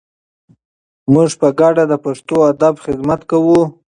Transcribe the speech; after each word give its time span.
موږ 1.13 1.29
په 1.39 1.47
ګډه 1.59 1.83
د 1.91 1.93
پښتو 2.05 2.35
ادب 2.51 2.75
خدمت 2.85 3.21
کوو. 3.31 3.59